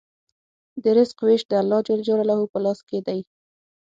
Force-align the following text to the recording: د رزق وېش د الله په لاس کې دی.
د 0.83 0.85
رزق 0.97 1.17
وېش 1.25 1.41
د 1.51 1.53
الله 1.61 2.45
په 2.53 2.59
لاس 2.65 2.79
کې 2.89 2.99
دی. 3.07 3.19